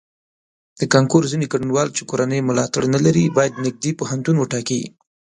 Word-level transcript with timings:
د 0.79 0.81
کانکور 0.93 1.23
ځینې 1.31 1.45
ګډونوال 1.53 1.87
چې 1.95 2.01
کورنی 2.09 2.39
ملاتړ 2.49 2.83
نه 2.93 2.99
لري 3.05 3.23
باید 3.37 3.61
نږدې 3.65 3.91
پوهنتون 3.99 4.35
وټاکي. 4.39 4.81